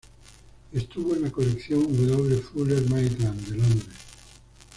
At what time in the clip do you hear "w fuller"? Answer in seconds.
1.83-2.89